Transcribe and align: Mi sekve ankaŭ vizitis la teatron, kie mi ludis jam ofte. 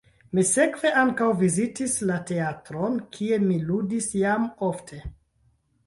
Mi 0.35 0.43
sekve 0.51 0.91
ankaŭ 1.01 1.27
vizitis 1.41 1.99
la 2.13 2.17
teatron, 2.31 2.99
kie 3.19 3.41
mi 3.47 3.61
ludis 3.71 4.13
jam 4.25 4.53
ofte. 4.73 5.07